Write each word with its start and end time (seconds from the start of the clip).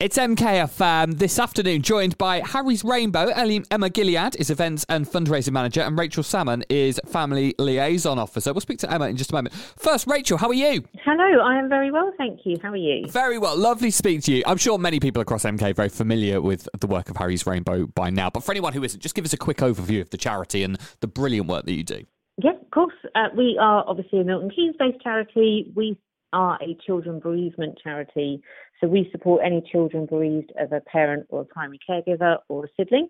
It's 0.00 0.16
MKFM 0.16 1.18
this 1.18 1.38
afternoon, 1.38 1.82
joined 1.82 2.16
by 2.16 2.40
Harry's 2.40 2.82
Rainbow. 2.82 3.26
Emma 3.26 3.90
Gilead 3.90 4.34
is 4.36 4.48
events 4.48 4.86
and 4.88 5.06
fundraising 5.06 5.52
manager, 5.52 5.82
and 5.82 5.98
Rachel 5.98 6.22
Salmon 6.22 6.64
is 6.70 6.98
family 7.04 7.54
liaison 7.58 8.18
officer. 8.18 8.54
We'll 8.54 8.62
speak 8.62 8.78
to 8.78 8.90
Emma 8.90 9.08
in 9.08 9.18
just 9.18 9.30
a 9.30 9.34
moment. 9.34 9.54
First, 9.54 10.06
Rachel, 10.06 10.38
how 10.38 10.48
are 10.48 10.54
you? 10.54 10.84
Hello, 11.04 11.42
I 11.44 11.58
am 11.58 11.68
very 11.68 11.90
well, 11.90 12.14
thank 12.16 12.40
you. 12.46 12.56
How 12.62 12.70
are 12.70 12.78
you? 12.78 13.08
Very 13.10 13.36
well. 13.36 13.54
Lovely 13.58 13.90
to 13.90 13.94
speak 13.94 14.22
to 14.22 14.32
you. 14.32 14.42
I'm 14.46 14.56
sure 14.56 14.78
many 14.78 15.00
people 15.00 15.20
across 15.20 15.42
MK 15.42 15.72
are 15.72 15.74
very 15.74 15.90
familiar 15.90 16.40
with 16.40 16.66
the 16.80 16.86
work 16.86 17.10
of 17.10 17.18
Harry's 17.18 17.46
Rainbow 17.46 17.84
by 17.84 18.08
now, 18.08 18.30
but 18.30 18.42
for 18.42 18.52
anyone 18.52 18.72
who 18.72 18.82
isn't, 18.82 19.02
just 19.02 19.14
give 19.14 19.26
us 19.26 19.34
a 19.34 19.36
quick 19.36 19.58
overview 19.58 20.00
of 20.00 20.08
the 20.08 20.16
charity 20.16 20.62
and 20.62 20.78
the 21.00 21.08
brilliant 21.08 21.46
work 21.46 21.66
that 21.66 21.74
you 21.74 21.84
do. 21.84 22.04
Yes, 22.42 22.54
of 22.58 22.70
course. 22.70 22.94
Uh, 23.14 23.28
we 23.36 23.58
are 23.60 23.84
obviously 23.86 24.20
a 24.20 24.24
Milton 24.24 24.48
Keynes 24.48 24.76
based 24.78 25.02
charity. 25.02 25.70
We 25.76 25.98
are 26.32 26.58
a 26.62 26.76
children 26.86 27.20
bereavement 27.20 27.78
charity. 27.82 28.42
So 28.80 28.86
we 28.86 29.08
support 29.12 29.42
any 29.44 29.62
children 29.70 30.06
bereaved 30.06 30.52
of 30.58 30.72
a 30.72 30.80
parent 30.80 31.26
or 31.28 31.42
a 31.42 31.44
primary 31.44 31.80
caregiver 31.88 32.38
or 32.48 32.64
a 32.64 32.68
sibling. 32.76 33.08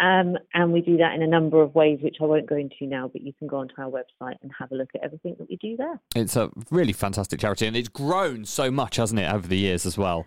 Um, 0.00 0.36
and 0.54 0.72
we 0.72 0.80
do 0.80 0.96
that 0.96 1.14
in 1.14 1.22
a 1.22 1.26
number 1.26 1.62
of 1.62 1.74
ways, 1.74 2.00
which 2.02 2.16
I 2.20 2.24
won't 2.24 2.48
go 2.48 2.56
into 2.56 2.86
now, 2.86 3.08
but 3.08 3.22
you 3.22 3.32
can 3.38 3.46
go 3.46 3.58
onto 3.58 3.74
our 3.78 3.90
website 3.90 4.36
and 4.42 4.50
have 4.58 4.72
a 4.72 4.74
look 4.74 4.88
at 4.94 5.04
everything 5.04 5.36
that 5.38 5.48
we 5.48 5.56
do 5.56 5.76
there. 5.76 6.00
It's 6.16 6.34
a 6.34 6.50
really 6.70 6.92
fantastic 6.92 7.38
charity, 7.38 7.66
and 7.66 7.76
it's 7.76 7.88
grown 7.88 8.44
so 8.44 8.70
much, 8.70 8.96
hasn't 8.96 9.20
it, 9.20 9.32
over 9.32 9.46
the 9.46 9.58
years 9.58 9.86
as 9.86 9.96
well? 9.96 10.26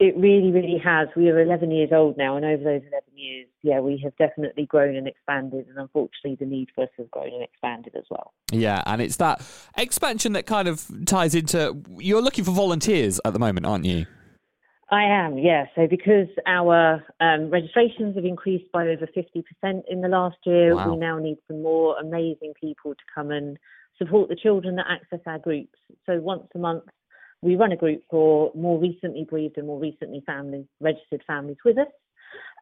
It 0.00 0.16
really, 0.16 0.52
really 0.52 0.78
has. 0.84 1.08
We 1.16 1.28
are 1.28 1.40
11 1.40 1.72
years 1.72 1.90
old 1.92 2.16
now, 2.16 2.36
and 2.36 2.44
over 2.44 2.62
those 2.62 2.82
11 2.82 2.90
years, 3.16 3.48
yeah, 3.62 3.80
we 3.80 4.00
have 4.04 4.16
definitely 4.16 4.64
grown 4.64 4.94
and 4.94 5.08
expanded, 5.08 5.66
and 5.66 5.76
unfortunately, 5.76 6.36
the 6.38 6.46
need 6.46 6.68
for 6.72 6.84
us 6.84 6.90
has 6.98 7.08
grown 7.10 7.32
and 7.32 7.42
expanded 7.42 7.96
as 7.96 8.04
well. 8.08 8.32
Yeah, 8.52 8.82
and 8.86 9.02
it's 9.02 9.16
that 9.16 9.42
expansion 9.76 10.34
that 10.34 10.46
kind 10.46 10.68
of 10.68 10.86
ties 11.04 11.34
into 11.34 11.82
you're 11.98 12.22
looking 12.22 12.44
for 12.44 12.52
volunteers 12.52 13.20
at 13.24 13.32
the 13.32 13.40
moment, 13.40 13.66
aren't 13.66 13.86
you? 13.86 14.06
I 14.90 15.02
am, 15.02 15.36
yeah. 15.36 15.66
So 15.74 15.86
because 15.86 16.28
our 16.46 17.04
um, 17.20 17.50
registrations 17.50 18.14
have 18.16 18.24
increased 18.24 18.70
by 18.72 18.88
over 18.88 19.06
50% 19.06 19.82
in 19.88 20.00
the 20.00 20.08
last 20.08 20.38
year, 20.46 20.74
wow. 20.74 20.90
we 20.90 20.96
now 20.96 21.18
need 21.18 21.38
some 21.46 21.62
more 21.62 21.98
amazing 21.98 22.54
people 22.58 22.94
to 22.94 23.02
come 23.14 23.30
and 23.30 23.58
support 23.98 24.30
the 24.30 24.36
children 24.36 24.76
that 24.76 24.86
access 24.88 25.20
our 25.26 25.38
groups. 25.38 25.78
So 26.06 26.20
once 26.20 26.46
a 26.54 26.58
month, 26.58 26.84
we 27.42 27.56
run 27.56 27.72
a 27.72 27.76
group 27.76 28.02
for 28.10 28.52
more 28.54 28.78
recently 28.78 29.26
bereaved 29.28 29.58
and 29.58 29.66
more 29.66 29.80
recently 29.80 30.22
registered 30.80 31.22
families 31.26 31.58
with 31.64 31.78
us. 31.78 31.86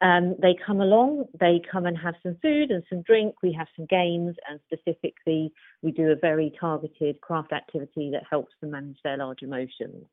Um, 0.02 0.36
they 0.40 0.54
come 0.64 0.80
along, 0.80 1.24
they 1.40 1.60
come 1.70 1.86
and 1.86 1.96
have 1.96 2.14
some 2.22 2.36
food 2.42 2.70
and 2.70 2.82
some 2.90 3.02
drink. 3.02 3.34
We 3.42 3.52
have 3.52 3.68
some 3.74 3.86
games, 3.86 4.36
and 4.48 4.60
specifically, 4.66 5.52
we 5.82 5.90
do 5.90 6.10
a 6.10 6.16
very 6.16 6.52
targeted 6.60 7.20
craft 7.22 7.52
activity 7.52 8.10
that 8.12 8.24
helps 8.28 8.52
them 8.60 8.72
manage 8.72 8.98
their 9.02 9.16
large 9.16 9.42
emotions. 9.42 10.04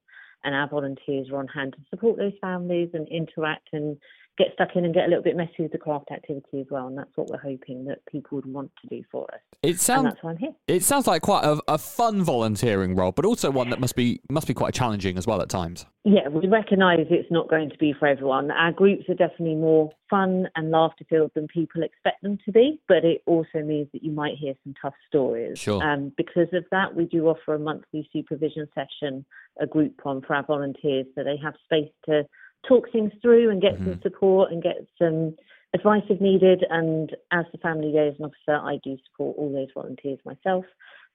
And 0.46 0.56
our 0.56 0.68
volunteers 0.68 1.30
are 1.32 1.38
on 1.38 1.48
hand 1.48 1.74
to 1.74 1.80
support 1.90 2.18
those 2.18 2.34
families 2.42 2.90
and 2.94 3.08
interact 3.10 3.70
and 3.74 3.98
get 4.38 4.48
stuck 4.54 4.76
in 4.76 4.86
and 4.86 4.94
get 4.94 5.06
a 5.06 5.08
little 5.08 5.24
bit 5.24 5.38
messy 5.38 5.60
with 5.60 5.72
the 5.72 5.78
craft 5.78 6.12
activity 6.12 6.62
as 6.62 6.66
well. 6.72 6.88
And 6.88 6.98
that's 6.98 7.16
what 7.16 7.28
we're 7.28 7.38
hoping 7.38 7.86
that 7.86 8.04
people 8.08 8.36
would 8.38 8.46
want 8.46 8.72
to 8.82 8.88
do 8.88 9.04
for 9.12 9.26
us. 9.34 9.40
It 9.62 9.80
sounds 9.80 10.06
that's 10.06 10.24
why 10.24 10.32
I'm 10.32 10.38
here. 10.38 10.54
It 10.68 10.84
sounds 10.84 11.08
like 11.08 11.22
quite 11.22 11.44
a, 11.44 11.62
a, 11.68 11.78
fun 11.78 12.24
volunteering 12.24 12.96
role, 12.96 13.12
but 13.12 13.26
also 13.26 13.52
one 13.52 13.70
that 13.70 13.80
must 13.80 13.96
be 13.96 14.20
must 14.30 14.48
be 14.48 14.54
quite 14.54 14.74
challenging 14.74 15.18
as 15.18 15.28
well 15.28 15.42
at 15.42 15.50
times. 15.50 15.86
Yeah, 16.04 16.28
we 16.28 16.48
recognise 16.48 17.06
it's 17.10 17.32
not 17.32 17.50
going 17.50 17.70
to 17.70 17.78
be 17.78 17.94
for 17.94 18.08
everyone. 18.08 18.52
Our 18.52 18.72
groups 18.72 19.08
are 19.08 19.14
definitely 19.14 19.56
more 19.56 19.92
fun 20.10 20.50
and 20.56 20.70
laughter 20.72 21.06
filled 21.10 21.32
than 21.34 21.48
people 21.48 21.82
expect 21.84 22.24
them 22.24 22.38
to 22.46 22.52
be, 22.52 22.82
but 22.90 23.06
it 23.06 23.22
also 23.26 23.62
means 23.64 23.88
that 23.94 24.04
you 24.04 24.12
might 24.12 24.36
hear 24.38 24.54
some 24.64 24.74
tough 24.82 24.96
stories. 25.08 25.58
Sure. 25.58 25.82
Um, 25.82 26.12
because 26.18 26.50
of 26.52 26.66
that, 26.72 26.94
we 26.94 27.06
do 27.06 27.28
offer 27.28 27.56
a 27.56 27.60
monthly 27.60 28.10
supervision 28.12 28.68
session, 28.76 29.26
a 29.62 29.68
group 29.68 29.94
one 30.04 30.22
for 30.22 30.36
our 30.36 30.44
volunteers, 30.44 31.06
so 31.16 31.24
they 31.24 31.38
have 31.42 31.54
space 31.66 31.92
to 32.06 32.24
talk 32.68 32.92
things 32.92 33.12
through 33.22 33.50
and 33.50 33.62
get 33.62 33.76
mm-hmm. 33.76 33.92
some 33.92 34.02
support 34.02 34.52
and 34.52 34.64
get 34.64 34.86
some 34.98 35.36
advice 35.74 36.04
if 36.10 36.22
needed. 36.22 36.64
And 36.70 37.16
as 37.32 37.46
the 37.52 37.58
family 37.60 37.92
liaison 37.92 38.26
officer, 38.26 38.56
I 38.56 38.80
do 38.84 38.98
support 39.10 39.38
all 39.38 39.52
those 39.52 39.70
volunteers 39.74 40.20
myself. 40.26 40.66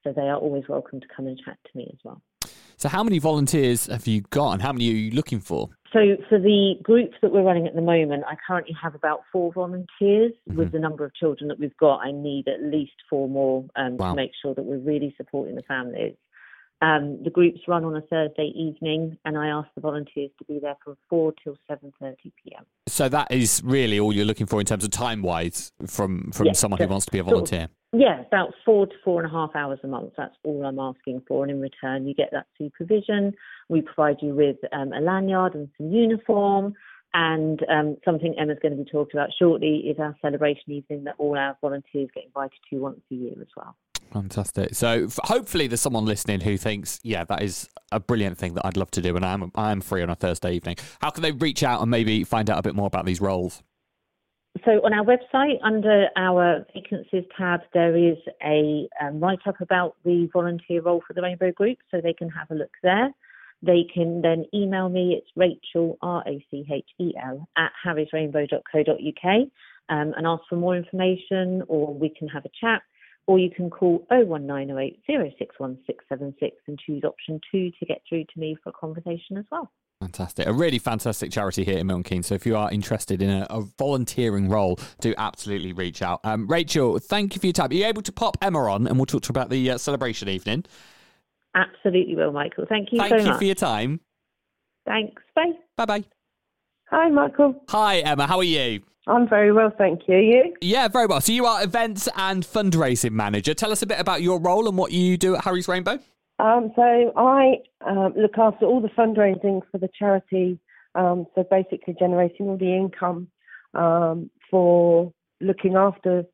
So 0.04 0.12
they 0.12 0.22
are 0.22 0.36
always 0.36 0.64
welcome 0.68 1.00
to 1.00 1.06
come 1.14 1.26
and 1.26 1.38
chat 1.44 1.58
to 1.64 1.76
me 1.76 1.88
as 1.92 1.98
well. 2.04 2.22
So, 2.78 2.88
how 2.88 3.02
many 3.02 3.18
volunteers 3.18 3.86
have 3.86 4.06
you 4.06 4.20
got 4.30 4.52
and 4.52 4.62
how 4.62 4.72
many 4.72 4.88
are 4.90 4.94
you 4.94 5.10
looking 5.10 5.40
for? 5.40 5.68
So, 5.92 6.16
for 6.28 6.38
the 6.38 6.76
groups 6.80 7.16
that 7.22 7.32
we're 7.32 7.42
running 7.42 7.66
at 7.66 7.74
the 7.74 7.82
moment, 7.82 8.22
I 8.24 8.36
currently 8.46 8.76
have 8.80 8.94
about 8.94 9.22
four 9.32 9.52
volunteers. 9.52 10.32
Mm-hmm. 10.48 10.56
With 10.56 10.70
the 10.70 10.78
number 10.78 11.04
of 11.04 11.12
children 11.12 11.48
that 11.48 11.58
we've 11.58 11.76
got, 11.78 11.98
I 11.98 12.12
need 12.12 12.46
at 12.46 12.62
least 12.62 12.92
four 13.10 13.28
more 13.28 13.64
um, 13.74 13.96
wow. 13.96 14.10
to 14.10 14.14
make 14.14 14.30
sure 14.40 14.54
that 14.54 14.62
we're 14.62 14.78
really 14.78 15.12
supporting 15.16 15.56
the 15.56 15.62
families. 15.62 16.14
Um, 16.80 17.22
the 17.24 17.30
groups 17.30 17.60
run 17.66 17.84
on 17.84 17.96
a 17.96 18.00
Thursday 18.02 18.52
evening, 18.54 19.18
and 19.24 19.36
I 19.36 19.48
ask 19.48 19.68
the 19.74 19.80
volunteers 19.80 20.30
to 20.38 20.44
be 20.44 20.60
there 20.60 20.76
from 20.84 20.96
four 21.10 21.34
till 21.42 21.56
seven 21.66 21.92
thirty 22.00 22.32
p.m. 22.42 22.64
So 22.86 23.08
that 23.08 23.32
is 23.32 23.60
really 23.64 23.98
all 23.98 24.12
you're 24.12 24.24
looking 24.24 24.46
for 24.46 24.60
in 24.60 24.66
terms 24.66 24.84
of 24.84 24.90
time 24.90 25.22
wise 25.22 25.72
from 25.86 26.30
from 26.30 26.46
yes, 26.46 26.58
someone 26.60 26.80
who 26.80 26.86
wants 26.86 27.06
to 27.06 27.12
be 27.12 27.18
a 27.18 27.24
volunteer. 27.24 27.62
Sort 27.62 27.70
of, 27.94 28.00
yeah, 28.00 28.20
about 28.20 28.54
four 28.64 28.86
to 28.86 28.94
four 29.04 29.20
and 29.20 29.28
a 29.28 29.34
half 29.34 29.56
hours 29.56 29.80
a 29.82 29.88
month. 29.88 30.12
That's 30.16 30.36
all 30.44 30.64
I'm 30.64 30.78
asking 30.78 31.22
for, 31.26 31.42
and 31.42 31.50
in 31.50 31.60
return, 31.60 32.06
you 32.06 32.14
get 32.14 32.30
that 32.30 32.46
supervision. 32.56 33.34
We 33.68 33.82
provide 33.82 34.18
you 34.22 34.36
with 34.36 34.58
um, 34.72 34.92
a 34.92 35.00
lanyard 35.00 35.56
and 35.56 35.68
some 35.76 35.90
uniform. 35.90 36.74
And 37.14 37.64
um, 37.70 37.96
something 38.04 38.34
Emma's 38.38 38.58
going 38.60 38.76
to 38.76 38.84
be 38.84 38.90
talking 38.90 39.18
about 39.18 39.30
shortly 39.38 39.78
is 39.78 39.98
our 39.98 40.14
celebration 40.20 40.72
evening 40.72 41.04
that 41.04 41.14
all 41.18 41.38
our 41.38 41.56
volunteers 41.60 42.10
get 42.14 42.24
invited 42.24 42.58
to 42.70 42.76
once 42.76 43.00
a 43.10 43.14
year 43.14 43.34
as 43.40 43.48
well. 43.56 43.74
Fantastic. 44.12 44.74
So 44.74 45.08
hopefully 45.24 45.66
there's 45.66 45.80
someone 45.80 46.06
listening 46.06 46.40
who 46.40 46.56
thinks, 46.56 46.98
yeah, 47.02 47.24
that 47.24 47.42
is 47.42 47.68
a 47.92 48.00
brilliant 48.00 48.38
thing 48.38 48.54
that 48.54 48.64
I'd 48.64 48.76
love 48.76 48.90
to 48.92 49.02
do, 49.02 49.16
and 49.16 49.24
I'm 49.24 49.50
I'm 49.54 49.80
free 49.80 50.02
on 50.02 50.10
a 50.10 50.14
Thursday 50.14 50.52
evening. 50.54 50.76
How 51.00 51.10
can 51.10 51.22
they 51.22 51.32
reach 51.32 51.62
out 51.62 51.82
and 51.82 51.90
maybe 51.90 52.24
find 52.24 52.48
out 52.48 52.58
a 52.58 52.62
bit 52.62 52.74
more 52.74 52.86
about 52.86 53.04
these 53.04 53.20
roles? 53.20 53.62
So 54.64 54.72
on 54.84 54.92
our 54.92 55.04
website, 55.04 55.58
under 55.62 56.08
our 56.16 56.66
vacancies 56.74 57.24
tab, 57.36 57.60
there 57.74 57.96
is 57.96 58.16
a 58.42 58.88
um, 59.00 59.20
write 59.20 59.46
up 59.46 59.60
about 59.60 59.96
the 60.04 60.28
volunteer 60.32 60.80
role 60.80 61.02
for 61.06 61.12
the 61.12 61.22
Rainbow 61.22 61.52
Group, 61.52 61.78
so 61.90 62.00
they 62.00 62.14
can 62.14 62.28
have 62.30 62.50
a 62.50 62.54
look 62.54 62.72
there. 62.82 63.10
They 63.62 63.86
can 63.92 64.22
then 64.22 64.44
email 64.54 64.88
me. 64.88 65.16
It's 65.18 65.30
Rachel 65.36 65.98
R 66.00 66.22
A 66.26 66.44
C 66.50 66.64
H 66.70 66.88
E 67.00 67.12
L 67.22 67.48
at 67.56 67.72
harrysrainbow.co.uk 67.84 69.48
um, 69.88 70.14
and 70.16 70.26
ask 70.26 70.42
for 70.48 70.56
more 70.56 70.76
information, 70.76 71.62
or 71.68 71.92
we 71.92 72.12
can 72.16 72.28
have 72.28 72.44
a 72.44 72.50
chat 72.60 72.82
or 73.28 73.38
you 73.38 73.50
can 73.50 73.68
call 73.68 74.06
01908 74.10 75.00
061676 75.06 76.56
and 76.66 76.78
choose 76.78 77.04
option 77.04 77.38
two 77.52 77.70
to 77.78 77.86
get 77.86 78.00
through 78.08 78.24
to 78.24 78.40
me 78.40 78.56
for 78.64 78.70
a 78.70 78.72
conversation 78.72 79.36
as 79.36 79.44
well. 79.52 79.70
Fantastic. 80.00 80.46
A 80.46 80.52
really 80.52 80.78
fantastic 80.78 81.30
charity 81.30 81.62
here 81.62 81.76
in 81.76 81.86
Milton 81.86 82.04
Keynes. 82.04 82.26
So 82.28 82.34
if 82.34 82.46
you 82.46 82.56
are 82.56 82.70
interested 82.70 83.20
in 83.20 83.28
a, 83.28 83.46
a 83.50 83.60
volunteering 83.78 84.48
role, 84.48 84.78
do 85.00 85.14
absolutely 85.18 85.74
reach 85.74 86.00
out. 86.00 86.20
Um, 86.24 86.46
Rachel, 86.46 86.98
thank 86.98 87.34
you 87.34 87.40
for 87.40 87.46
your 87.46 87.52
time. 87.52 87.70
Are 87.70 87.74
you 87.74 87.84
able 87.84 88.02
to 88.02 88.12
pop 88.12 88.38
Emma 88.40 88.60
on 88.60 88.86
and 88.86 88.96
we'll 88.96 89.06
talk 89.06 89.22
to 89.22 89.28
her 89.28 89.32
about 89.32 89.50
the 89.50 89.72
uh, 89.72 89.78
celebration 89.78 90.28
evening? 90.28 90.64
Absolutely 91.54 92.14
will, 92.14 92.32
Michael. 92.32 92.66
Thank 92.68 92.88
you 92.92 92.98
thank 92.98 93.10
so 93.10 93.16
you 93.16 93.24
much. 93.24 93.38
for 93.38 93.44
your 93.44 93.54
time. 93.54 94.00
Thanks. 94.86 95.22
Bye. 95.34 95.52
Bye 95.76 95.86
bye. 95.86 96.04
Hi, 96.90 97.08
Michael. 97.08 97.62
Hi, 97.68 97.98
Emma. 97.98 98.26
How 98.26 98.38
are 98.38 98.44
you? 98.44 98.82
I'm 99.06 99.28
very 99.28 99.52
well, 99.52 99.72
thank 99.76 100.02
you. 100.06 100.16
You? 100.16 100.54
Yeah, 100.60 100.88
very 100.88 101.06
well. 101.06 101.20
So 101.20 101.32
you 101.32 101.46
are 101.46 101.62
events 101.62 102.08
and 102.16 102.44
fundraising 102.44 103.12
manager. 103.12 103.54
Tell 103.54 103.72
us 103.72 103.82
a 103.82 103.86
bit 103.86 103.98
about 103.98 104.22
your 104.22 104.38
role 104.38 104.68
and 104.68 104.76
what 104.76 104.92
you 104.92 105.16
do 105.16 105.34
at 105.34 105.44
Harry's 105.44 105.66
Rainbow. 105.66 105.98
Um, 106.38 106.72
so 106.76 107.12
I 107.16 107.56
um, 107.86 108.12
look 108.16 108.38
after 108.38 108.66
all 108.66 108.80
the 108.80 108.88
fundraising 108.88 109.62
for 109.70 109.78
the 109.78 109.88
charity. 109.98 110.58
Um, 110.94 111.26
so 111.34 111.44
basically, 111.50 111.94
generating 111.98 112.48
all 112.48 112.58
the 112.58 112.74
income 112.74 113.28
um, 113.74 114.30
for 114.50 115.12
looking 115.40 115.74
after 115.74 116.24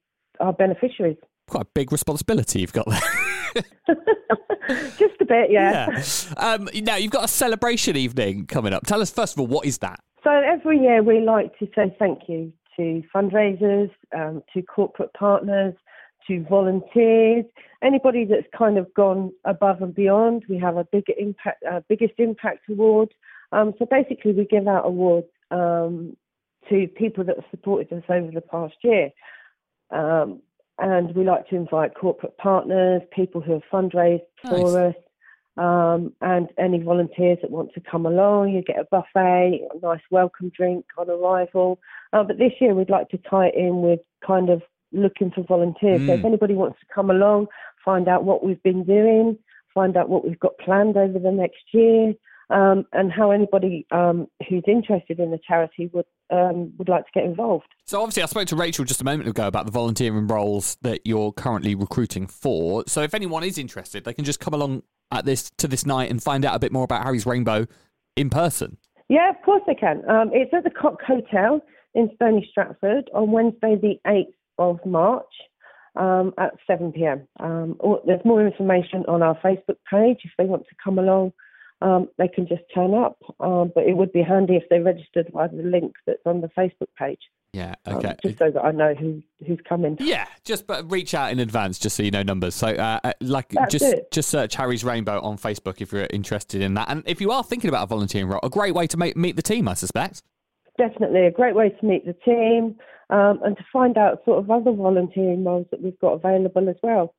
our 0.40 0.52
beneficiaries. 0.52 1.16
Quite 1.48 1.62
a 1.62 1.68
big 1.74 1.92
responsibility 1.92 2.60
you've 2.60 2.72
got 2.72 2.88
there. 2.88 3.00
Just 4.98 5.20
a 5.20 5.24
bit, 5.24 5.50
yeah. 5.50 5.88
yeah. 5.90 6.34
Um, 6.36 6.68
now 6.82 6.96
you've 6.96 7.12
got 7.12 7.24
a 7.24 7.28
celebration 7.28 7.96
evening 7.96 8.46
coming 8.46 8.72
up. 8.72 8.86
Tell 8.86 9.00
us 9.00 9.10
first 9.10 9.34
of 9.34 9.40
all, 9.40 9.46
what 9.46 9.66
is 9.66 9.78
that? 9.78 10.00
So 10.22 10.30
every 10.30 10.78
year 10.78 11.02
we 11.02 11.20
like 11.20 11.58
to 11.58 11.66
say 11.74 11.94
thank 11.98 12.28
you 12.28 12.52
to 12.76 13.02
fundraisers, 13.14 13.90
um, 14.16 14.42
to 14.54 14.62
corporate 14.62 15.12
partners, 15.12 15.74
to 16.26 16.44
volunteers, 16.48 17.44
anybody 17.82 18.24
that's 18.24 18.46
kind 18.56 18.78
of 18.78 18.92
gone 18.94 19.32
above 19.44 19.82
and 19.82 19.94
beyond. 19.94 20.44
We 20.48 20.58
have 20.58 20.76
a 20.76 20.84
bigger 20.84 21.12
impact, 21.18 21.62
uh, 21.70 21.80
biggest 21.88 22.14
impact 22.18 22.68
award. 22.70 23.12
Um, 23.52 23.74
so 23.78 23.86
basically, 23.88 24.32
we 24.32 24.46
give 24.46 24.66
out 24.66 24.86
awards 24.86 25.28
um, 25.50 26.16
to 26.70 26.88
people 26.96 27.24
that 27.24 27.36
have 27.36 27.44
supported 27.50 27.92
us 27.92 28.04
over 28.08 28.30
the 28.30 28.40
past 28.40 28.74
year. 28.82 29.10
Um, 29.90 30.40
and 30.78 31.14
we 31.14 31.24
like 31.24 31.48
to 31.48 31.56
invite 31.56 31.94
corporate 31.94 32.36
partners, 32.38 33.02
people 33.14 33.40
who 33.40 33.52
have 33.52 33.62
fundraised 33.72 34.22
nice. 34.44 34.52
for 34.52 34.88
us, 34.88 34.94
um, 35.56 36.12
and 36.20 36.48
any 36.58 36.82
volunteers 36.82 37.38
that 37.42 37.50
want 37.50 37.72
to 37.74 37.80
come 37.80 38.06
along, 38.06 38.50
you 38.50 38.62
get 38.62 38.78
a 38.78 38.84
buffet, 38.90 39.60
a 39.72 39.78
nice 39.80 40.02
welcome 40.10 40.50
drink 40.56 40.84
on 40.98 41.08
arrival. 41.08 41.78
Uh, 42.12 42.24
but 42.24 42.38
this 42.38 42.52
year 42.60 42.74
we'd 42.74 42.90
like 42.90 43.08
to 43.10 43.18
tie 43.18 43.46
it 43.46 43.54
in 43.54 43.82
with 43.82 44.00
kind 44.26 44.50
of 44.50 44.62
looking 44.92 45.30
for 45.30 45.44
volunteers. 45.44 46.00
Mm. 46.00 46.06
So 46.06 46.12
if 46.14 46.20
mm. 46.20 46.24
anybody 46.24 46.54
wants 46.54 46.80
to 46.80 46.86
come 46.92 47.10
along, 47.10 47.46
find 47.84 48.08
out 48.08 48.24
what 48.24 48.44
we've 48.44 48.62
been 48.64 48.84
doing, 48.84 49.38
find 49.72 49.96
out 49.96 50.08
what 50.08 50.26
we've 50.26 50.40
got 50.40 50.58
planned 50.58 50.96
over 50.96 51.18
the 51.18 51.30
next 51.30 51.62
year, 51.72 52.14
um, 52.50 52.84
and 52.92 53.12
how 53.12 53.30
anybody 53.30 53.86
um, 53.90 54.26
who's 54.48 54.64
interested 54.66 55.18
in 55.18 55.30
the 55.30 55.38
charity 55.46 55.90
would 55.92 56.06
um, 56.30 56.72
would 56.78 56.88
like 56.88 57.04
to 57.04 57.10
get 57.14 57.24
involved. 57.24 57.66
So 57.86 58.00
obviously, 58.00 58.22
I 58.22 58.26
spoke 58.26 58.48
to 58.48 58.56
Rachel 58.56 58.84
just 58.84 59.00
a 59.00 59.04
moment 59.04 59.28
ago 59.28 59.46
about 59.46 59.66
the 59.66 59.72
volunteering 59.72 60.26
roles 60.26 60.76
that 60.82 61.00
you're 61.04 61.32
currently 61.32 61.74
recruiting 61.74 62.26
for. 62.26 62.84
So 62.86 63.02
if 63.02 63.14
anyone 63.14 63.44
is 63.44 63.58
interested, 63.58 64.04
they 64.04 64.14
can 64.14 64.24
just 64.24 64.40
come 64.40 64.54
along 64.54 64.82
at 65.10 65.24
this 65.24 65.50
to 65.58 65.68
this 65.68 65.86
night 65.86 66.10
and 66.10 66.22
find 66.22 66.44
out 66.44 66.54
a 66.54 66.58
bit 66.58 66.72
more 66.72 66.84
about 66.84 67.04
Harry's 67.04 67.26
Rainbow 67.26 67.66
in 68.16 68.30
person. 68.30 68.78
Yeah, 69.08 69.30
of 69.30 69.36
course 69.44 69.62
they 69.66 69.74
can. 69.74 70.08
Um, 70.08 70.30
it's 70.32 70.52
at 70.54 70.64
the 70.64 70.70
Cock 70.70 71.02
Hotel 71.06 71.60
in 71.94 72.10
Stony 72.16 72.46
Stratford 72.50 73.10
on 73.14 73.30
Wednesday, 73.30 73.76
the 73.80 74.00
8th 74.06 74.32
of 74.58 74.84
March 74.86 75.22
um, 75.96 76.32
at 76.38 76.54
7 76.66 76.92
pm. 76.92 77.26
Um, 77.40 77.76
or, 77.80 78.00
there's 78.06 78.24
more 78.24 78.44
information 78.44 79.04
on 79.06 79.22
our 79.22 79.38
Facebook 79.40 79.76
page 79.90 80.18
if 80.24 80.30
they 80.38 80.44
want 80.44 80.64
to 80.68 80.74
come 80.82 80.98
along 80.98 81.32
um, 81.80 82.08
they 82.18 82.28
can 82.28 82.46
just 82.46 82.62
turn 82.74 82.94
up. 82.94 83.18
Um, 83.40 83.72
but 83.74 83.84
it 83.84 83.96
would 83.96 84.12
be 84.12 84.22
handy 84.22 84.56
if 84.56 84.68
they 84.70 84.80
registered 84.80 85.28
via 85.32 85.48
the 85.48 85.62
link 85.62 85.94
that's 86.06 86.22
on 86.26 86.40
the 86.40 86.48
Facebook 86.48 86.88
page. 86.98 87.20
Yeah, 87.54 87.74
um, 87.86 87.96
okay. 87.96 88.08
Um, 88.08 88.16
just 88.24 88.38
so 88.38 88.50
that 88.50 88.64
I 88.64 88.72
know 88.72 88.94
who 88.94 89.22
who's 89.46 89.60
coming. 89.68 89.96
Yeah, 90.00 90.26
just 90.44 90.66
but 90.66 90.90
reach 90.90 91.14
out 91.14 91.30
in 91.30 91.38
advance 91.38 91.78
just 91.78 91.96
so 91.96 92.02
you 92.02 92.10
know 92.10 92.24
numbers. 92.24 92.54
So 92.54 92.68
uh, 92.68 92.98
uh 93.04 93.12
like 93.20 93.50
That's 93.50 93.70
just 93.70 93.84
it. 93.84 94.10
just 94.10 94.28
search 94.28 94.56
Harry's 94.56 94.82
Rainbow 94.82 95.20
on 95.20 95.38
Facebook 95.38 95.80
if 95.80 95.92
you're 95.92 96.08
interested 96.10 96.62
in 96.62 96.74
that. 96.74 96.88
And 96.90 97.04
if 97.06 97.20
you 97.20 97.30
are 97.30 97.44
thinking 97.44 97.68
about 97.68 97.84
a 97.84 97.86
volunteering 97.86 98.28
role, 98.28 98.40
a 98.42 98.50
great 98.50 98.74
way 98.74 98.88
to 98.88 98.96
make, 98.96 99.16
meet 99.16 99.36
the 99.36 99.42
team, 99.42 99.68
I 99.68 99.74
suspect. 99.74 100.22
Definitely 100.78 101.26
a 101.26 101.30
great 101.30 101.54
way 101.54 101.68
to 101.68 101.86
meet 101.86 102.04
the 102.04 102.14
team 102.24 102.74
um, 103.10 103.40
and 103.44 103.56
to 103.56 103.64
find 103.72 103.96
out 103.96 104.24
sort 104.24 104.40
of 104.40 104.50
other 104.50 104.72
volunteering 104.72 105.44
roles 105.44 105.66
that 105.70 105.80
we've 105.80 105.98
got 106.00 106.14
available 106.14 106.68
as 106.68 106.76
well. 106.82 107.14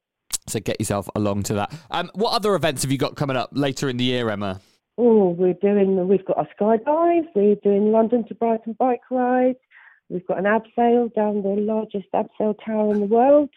So 0.47 0.59
get 0.59 0.79
yourself 0.79 1.09
along 1.15 1.43
to 1.43 1.53
that. 1.55 1.73
Um, 1.91 2.11
what 2.13 2.33
other 2.33 2.55
events 2.55 2.83
have 2.83 2.91
you 2.91 2.97
got 2.97 3.15
coming 3.15 3.35
up 3.35 3.49
later 3.53 3.89
in 3.89 3.97
the 3.97 4.03
year, 4.03 4.29
Emma? 4.29 4.61
Oh, 4.97 5.29
we're 5.29 5.53
doing. 5.53 6.07
We've 6.07 6.25
got 6.25 6.39
a 6.39 6.47
skydive. 6.55 7.25
We're 7.35 7.55
doing 7.55 7.91
London 7.91 8.25
to 8.27 8.35
Brighton 8.35 8.75
bike 8.79 9.01
ride. 9.09 9.55
We've 10.09 10.25
got 10.27 10.37
an 10.37 10.45
abseil 10.45 11.13
down 11.13 11.41
the 11.41 11.49
largest 11.61 12.07
abseil 12.13 12.55
tower 12.63 12.93
in 12.93 12.99
the 12.99 13.07
world. 13.07 13.49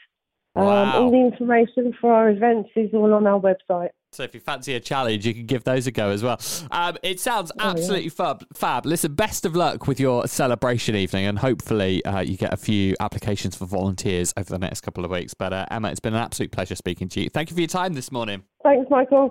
Um, 0.57 0.65
wow. 0.65 1.03
all 1.03 1.11
the 1.11 1.19
information 1.19 1.95
for 2.01 2.13
our 2.13 2.31
events 2.31 2.71
is 2.75 2.91
all 2.95 3.13
on 3.13 3.27
our 3.27 3.39
website. 3.39 3.91
So 4.13 4.23
if 4.23 4.35
you 4.35 4.41
fancy 4.41 4.75
a 4.75 4.81
challenge, 4.81 5.27
you 5.27 5.35
can 5.35 5.47
give 5.47 5.65
those 5.65 5.87
a 5.87 5.91
go 5.91 6.11
as 6.11 6.23
well. 6.23 6.41
Um, 6.71 6.97
it 7.03 7.21
sounds 7.21 7.53
absolutely 7.59 8.11
oh, 8.19 8.25
yeah. 8.25 8.35
fab. 8.35 8.47
Fab. 8.55 8.87
Listen, 8.87 9.15
best 9.15 9.45
of 9.45 9.55
luck 9.55 9.87
with 9.87 10.01
your 10.01 10.27
celebration 10.27 10.95
evening, 10.95 11.27
and 11.27 11.39
hopefully 11.39 12.05
uh, 12.05 12.21
you 12.21 12.37
get 12.37 12.53
a 12.53 12.57
few 12.57 12.95
applications 13.01 13.57
for 13.57 13.67
volunteers 13.67 14.33
over 14.37 14.51
the 14.51 14.59
next 14.59 14.81
couple 14.81 15.05
of 15.05 15.11
weeks. 15.11 15.35
But 15.35 15.53
uh, 15.53 15.67
Emma, 15.71 15.91
it's 15.91 16.01
been 16.01 16.15
an 16.15 16.21
absolute 16.21 16.53
pleasure 16.53 16.75
speaking 16.75 17.09
to 17.11 17.21
you. 17.21 17.29
Thank 17.29 17.51
you 17.51 17.55
for 17.55 17.61
your 17.61 17.69
time 17.69 17.95
this 17.95 18.11
morning. 18.11 18.45
Thanks, 18.63 18.91
Michael. 18.91 19.27